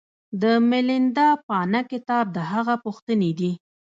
[0.41, 3.51] د میلیندا پانه کتاب د هغه پوښتنې دي